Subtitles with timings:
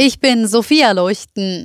[0.00, 1.64] Ich bin Sophia Leuchten.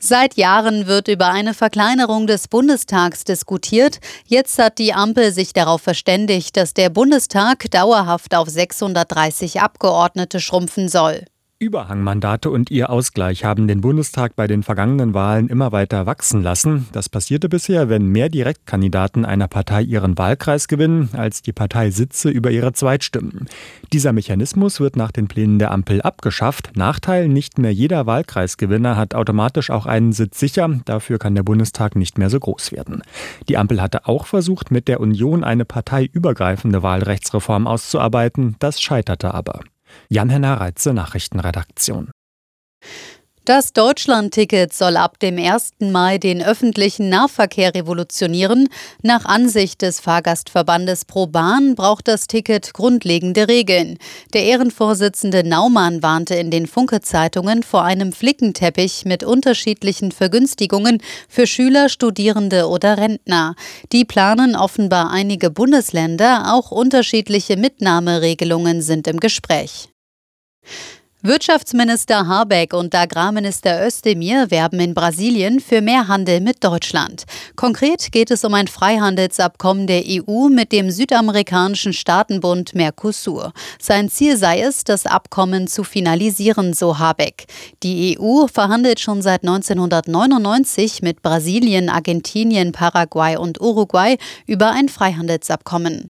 [0.00, 4.00] Seit Jahren wird über eine Verkleinerung des Bundestags diskutiert.
[4.26, 10.88] Jetzt hat die Ampel sich darauf verständigt, dass der Bundestag dauerhaft auf 630 Abgeordnete schrumpfen
[10.88, 11.24] soll.
[11.64, 16.86] Überhangmandate und ihr Ausgleich haben den Bundestag bei den vergangenen Wahlen immer weiter wachsen lassen.
[16.92, 22.28] Das passierte bisher, wenn mehr Direktkandidaten einer Partei ihren Wahlkreis gewinnen, als die Partei Sitze
[22.28, 23.48] über ihre Zweitstimmen.
[23.92, 26.72] Dieser Mechanismus wird nach den Plänen der Ampel abgeschafft.
[26.76, 30.68] Nachteil, nicht mehr jeder Wahlkreisgewinner hat automatisch auch einen Sitz sicher.
[30.84, 33.02] Dafür kann der Bundestag nicht mehr so groß werden.
[33.48, 38.56] Die Ampel hatte auch versucht, mit der Union eine parteiübergreifende Wahlrechtsreform auszuarbeiten.
[38.58, 39.60] Das scheiterte aber.
[40.08, 42.10] Jan-Henner Reitze, Nachrichtenredaktion.
[43.46, 45.72] Das Deutschlandticket soll ab dem 1.
[45.80, 48.70] Mai den öffentlichen Nahverkehr revolutionieren.
[49.02, 53.98] Nach Ansicht des Fahrgastverbandes ProBahn braucht das Ticket grundlegende Regeln.
[54.32, 61.90] Der Ehrenvorsitzende Naumann warnte in den Funke-Zeitungen vor einem Flickenteppich mit unterschiedlichen Vergünstigungen für Schüler,
[61.90, 63.56] Studierende oder Rentner.
[63.92, 69.90] Die planen offenbar einige Bundesländer, auch unterschiedliche Mitnahmeregelungen sind im Gespräch.
[71.26, 77.24] Wirtschaftsminister Habeck und Agrarminister Özdemir werben in Brasilien für mehr Handel mit Deutschland.
[77.56, 83.54] Konkret geht es um ein Freihandelsabkommen der EU mit dem südamerikanischen Staatenbund Mercosur.
[83.80, 87.46] Sein Ziel sei es, das Abkommen zu finalisieren, so Habeck.
[87.82, 96.06] Die EU verhandelt schon seit 1999 mit Brasilien, Argentinien, Paraguay und Uruguay über ein Freihandelsabkommen.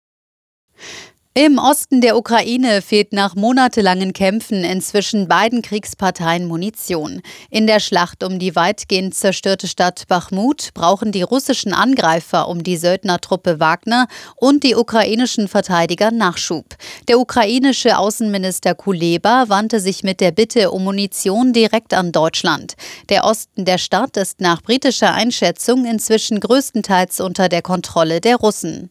[1.37, 7.23] Im Osten der Ukraine fehlt nach monatelangen Kämpfen inzwischen beiden Kriegsparteien Munition.
[7.51, 12.77] In der Schlacht um die weitgehend zerstörte Stadt Bachmut brauchen die russischen Angreifer um die
[12.77, 16.77] Söldnertruppe Wagner und die ukrainischen Verteidiger Nachschub.
[17.09, 22.75] Der ukrainische Außenminister Kuleba wandte sich mit der Bitte um Munition direkt an Deutschland.
[23.09, 28.91] Der Osten der Stadt ist nach britischer Einschätzung inzwischen größtenteils unter der Kontrolle der Russen.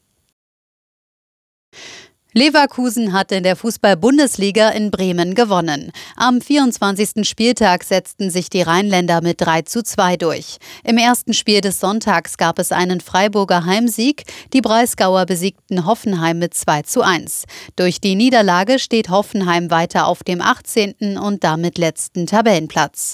[2.35, 5.91] Leverkusen hat in der Fußball-Bundesliga in Bremen gewonnen.
[6.15, 7.27] Am 24.
[7.29, 10.57] Spieltag setzten sich die Rheinländer mit 3 zu 2 durch.
[10.83, 14.23] Im ersten Spiel des Sonntags gab es einen Freiburger Heimsieg.
[14.51, 17.43] Die Breisgauer besiegten Hoffenheim mit 2 zu 1.
[17.75, 21.19] Durch die Niederlage steht Hoffenheim weiter auf dem 18.
[21.19, 23.13] und damit letzten Tabellenplatz.